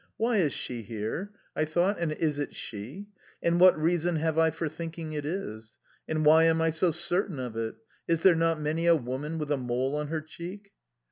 [0.17, 1.99] "Why is she here?" I thought.
[1.99, 3.09] "And is it she?
[3.43, 5.77] And what reason have I for thinking it is?
[6.07, 7.75] And why am I so certain of it?
[8.07, 10.71] Is there not many a woman with a mole on her cheek?"